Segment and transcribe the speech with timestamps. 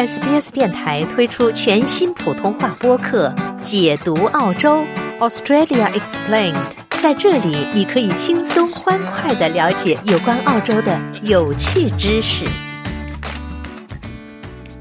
[0.00, 3.28] SBS 电台推出全新普通话播客
[3.60, 4.82] 《解读澳洲
[5.18, 6.54] Australia Explained》。
[7.02, 12.46] 在这里，你可以轻松欢快的了解有关澳洲的有趣知识。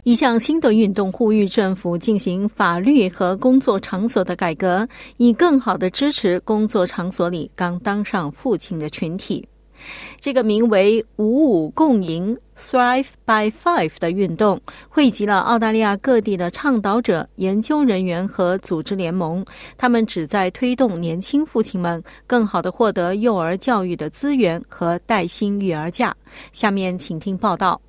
[0.05, 9.45] 一项新的运动呼吁政府进行法律和工作场所的改革，以更好的支持工作场所里刚当上父亲的群体。
[10.19, 19.45] 这个名为“五五共赢 ”（Thrive by Five） 的运动，汇集了澳大利亚各地的倡导者、研究人员和组织联盟。
[19.77, 26.15] 他们旨在推动年轻父亲们更好地获得幼儿教育的资源和带薪育儿假。
[26.51, 27.79] 下面请听报道。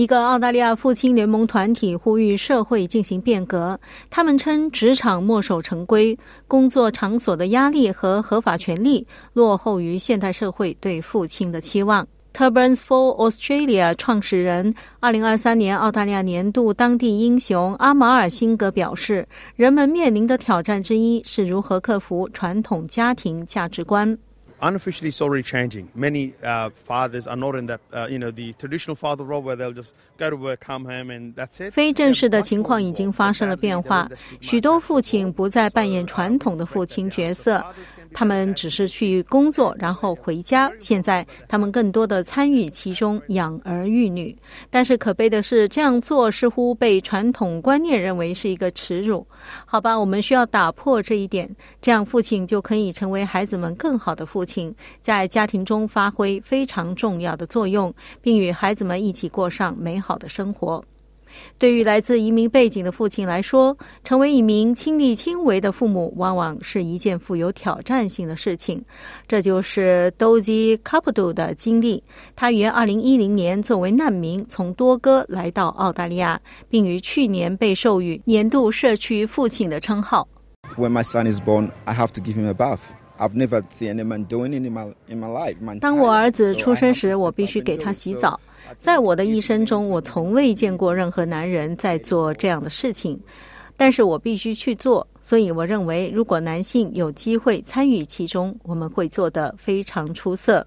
[0.00, 3.78] 一个澳大利亚父亲联盟团体呼吁社会进行变革。
[4.08, 6.18] 他们称，职场墨守成规，
[6.48, 12.08] 工作场所的压力和合法权利落后于现代社会对父亲的期望。
[12.32, 24.16] Turbans for Australia 创始人、二零二三年澳大利亚年度当地英雄阿马尔辛格表示，人们面临的挑战之一是如何克服传统家庭价值观。
[24.60, 25.88] Unofficially it's already changing.
[25.94, 29.56] Many uh, fathers are not in that, uh, you know, the traditional father role where
[29.56, 31.72] they'll just go to work, come home, and that's it.
[31.72, 34.08] 非正式的情况已经发生了变化，
[34.40, 37.64] 许多父亲不再扮演传统的父亲角色。
[38.12, 40.70] 他们只是去工作，然后回家。
[40.78, 44.36] 现在他们更多的参与其中，养儿育女。
[44.68, 49.26] 但是可悲的是，这样做似乎被传统观念认为是一个耻辱。
[49.64, 51.48] 好吧，我们需要打破这一点，
[51.80, 60.84] 这样父亲就可以成为孩子们更好的父亲，在家庭中发挥非常重要的作用，并与孩子们一起过上美好的生活。
[61.58, 68.82] 对于来自移民背景的父亲来说，成为一名亲力亲为的父母，往往是一件富有挑战性的事情。
[69.26, 72.02] 这就是 Dozy Capital 的经历。
[72.34, 80.26] 他于2010年作为难民从多哥来到澳大利亚，并于去年被授予年度社区父亲的称号。
[80.76, 82.80] When my son is born, I have to give him a bath.
[83.20, 83.96] I've never seen
[84.28, 85.78] doing it in my in my life.
[85.78, 88.40] 当我儿子出生时，我必须给他洗澡。
[88.80, 93.20] 在我的一生中，我从未见过任何男人在做这样的事情，
[93.76, 95.06] 但是我必须去做。
[95.22, 100.66] 所以，我认为如果男性有机会参与其中，我们会做得非常出色。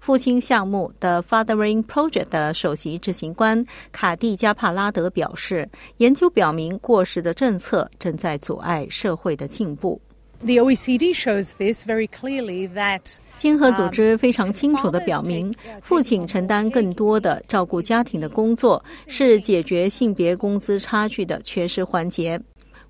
[0.00, 5.68] 父亲项目的 Fathering Project 的首席执行官卡蒂加帕拉德表示，
[5.98, 10.00] 研究表明过时的政策正在阻碍社会的进步。
[10.44, 13.00] The OECD shows this very clearly that
[13.38, 22.40] 经合组织非常清楚地表明，父亲承担更多的照顾家庭的工作是解决性别工资差距的缺失环节。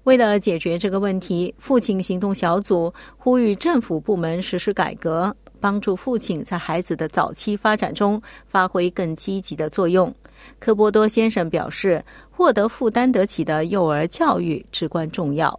[0.05, 10.15] 为了解决这个问题，父亲行动小组呼吁政府部门实施改革，帮助父亲在孩子的早期发展中发挥更积极的作用。
[10.59, 15.59] 科波多先生表示，获得负担得起的幼儿教育至关重要。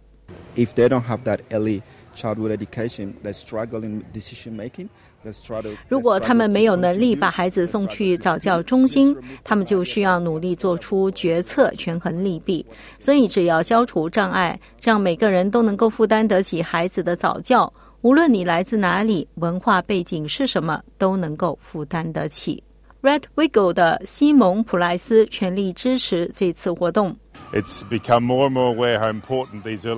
[0.56, 1.82] If they don't have that early
[2.14, 4.88] childhood education, they struggle in decision making.
[5.86, 12.64] 如果他们没有能力把孩子送去早教中心，他们就需要努力做出决策，权衡利弊。
[12.98, 22.62] 所以，只要消除障碍，让每个人都能够负担得起孩子的早教，无论你来自哪里，文化背景是什么，都能够负担得起。
[23.02, 27.14] Red Wiggle 的西蒙普莱斯全力支持这次活动。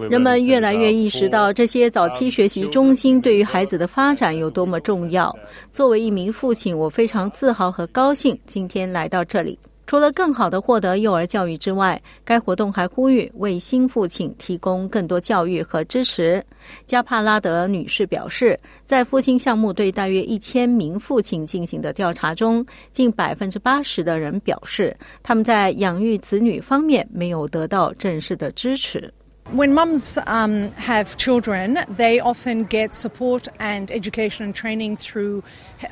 [0.08, 5.34] 人们越来越意识到这些早期学习中心对于孩子的发展有多么重要。
[5.70, 9.58] 作为一名父亲，我非常自豪和高兴今天来到这里。
[9.92, 16.42] 除了更好的获得幼儿教育之外，该活动还呼吁为新父亲提供更多教育和支持。
[16.86, 22.64] 加帕拉德女士表示，在父亲项目对大约一千名父亲进行的调查中，
[22.94, 29.12] 近百分之八十的人表示，他们在养育子女方面没有得到正式的支持。
[29.50, 35.42] When mums um, have children, they often get support and education and training through.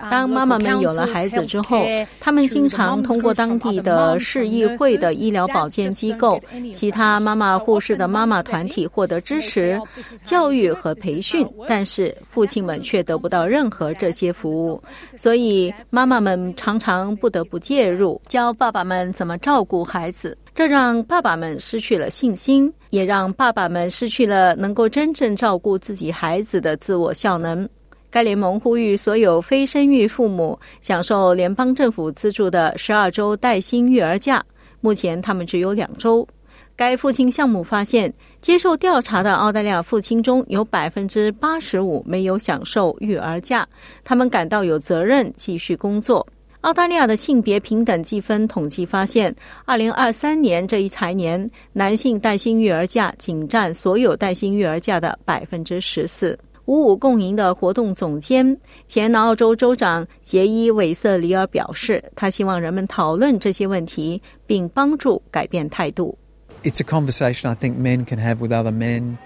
[0.08, 1.84] 当妈妈们有了孩子之后，
[2.20, 6.40] 他们经常通过当地的市议会的医疗保健机构、
[6.72, 9.78] 其他妈妈护士的妈妈团体获得支持、
[10.24, 14.80] 教育和培训，但是父亲们却得不到任何这些服务，
[15.16, 20.38] 所以妈妈们常常不得不介入，教爸爸们怎么照顾孩子。
[20.60, 27.66] 这让爸爸们失去了信心，也让爸爸们失去了能够真正照顾自己孩子的自我效能。
[28.10, 34.44] 该联盟呼吁所有非生育父母享受联邦政府资助的十二周带薪育儿假。
[34.82, 36.28] 目前他们只有两周。
[36.76, 38.12] 该父亲项目发现，
[38.42, 43.66] 接受调查的澳大利亚父亲中有百分之八十五没有享受育儿假，
[44.04, 46.26] 他们感到有责任继续工作。
[46.62, 49.34] 澳大利亚的性别平等计分统计发现，
[49.64, 56.38] 二零二三年这一财年，男性带薪育儿假仅占所有带薪育儿假的百分之十四。
[56.66, 58.54] 五五共赢的活动总监、
[58.86, 66.16] 前南澳洲州长杰伊·韦瑟里尔表示，他希望人们讨论这些问题，并帮助改变态度。
[66.62, 69.16] It's a conversation I think men can have with other men.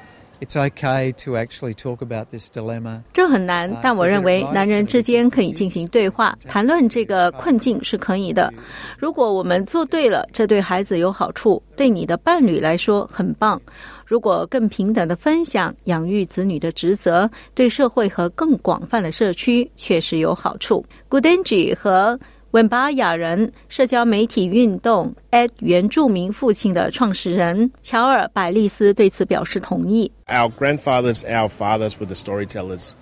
[0.41, 3.03] It's okay to actually talk about this dilemma.
[3.13, 8.53] 这很难，但我认为男人之间可以进行对话，谈论这个困境是可以的。
[8.99, 13.61] 如果我们做对了，这对孩子有好处，对你的伴侣来说很棒。
[14.07, 20.85] 如果更平等的分享养育子女的职责，对社会和更广泛的社区确实有好处。
[21.09, 22.19] Goodenji 和
[22.55, 30.09] 稳巴雅人社交媒体运动 at 原住民父亲的创始人乔尔百利斯对此表示同意。
[30.29, 32.93] Our grandfathers, our fathers were the storytellers.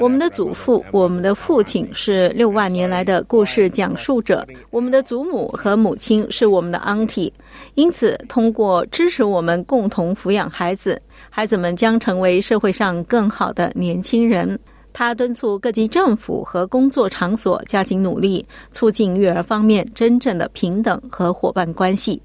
[0.00, 7.30] 我们的祖父、我们的父亲是六万年来的故事讲述者，我们的祖母和母亲是我们的 auntie，
[7.74, 14.58] 因此通过支持我们共同抚养孩子，孩子们将成为社会上更好的年轻人。
[14.96, 22.22] 他敦促各级政府和工作场所加紧努力，促进育儿方面真正的平等和伙伴关系。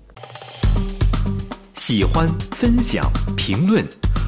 [1.73, 3.03] 喜欢、分享、
[3.35, 3.83] 评论，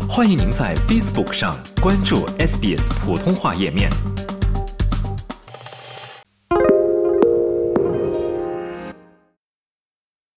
[0.10, 3.88] 欢迎您在 Facebook 上关注 SBS 普通话页面。